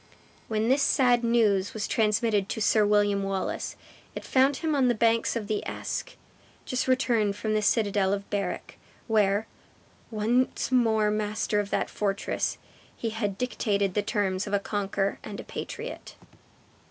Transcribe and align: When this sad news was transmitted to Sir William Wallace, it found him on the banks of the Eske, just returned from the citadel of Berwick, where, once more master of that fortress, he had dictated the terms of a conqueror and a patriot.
When 0.47 0.67
this 0.67 0.81
sad 0.81 1.23
news 1.23 1.75
was 1.75 1.87
transmitted 1.87 2.49
to 2.49 2.59
Sir 2.59 2.87
William 2.87 3.21
Wallace, 3.21 3.75
it 4.15 4.25
found 4.25 4.55
him 4.55 4.73
on 4.73 4.87
the 4.87 4.95
banks 4.95 5.35
of 5.35 5.45
the 5.45 5.63
Eske, 5.67 6.17
just 6.65 6.87
returned 6.87 7.35
from 7.35 7.53
the 7.53 7.61
citadel 7.61 8.11
of 8.11 8.27
Berwick, 8.31 8.79
where, 9.05 9.45
once 10.09 10.71
more 10.71 11.11
master 11.11 11.59
of 11.59 11.69
that 11.69 11.87
fortress, 11.87 12.57
he 12.97 13.11
had 13.11 13.37
dictated 13.37 13.93
the 13.93 14.01
terms 14.01 14.47
of 14.47 14.53
a 14.53 14.59
conqueror 14.59 15.19
and 15.23 15.39
a 15.39 15.43
patriot. 15.43 16.15